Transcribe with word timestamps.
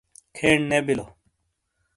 کھین 0.35 0.59
نے 0.69 0.79
بِیلو۔ 0.85 1.05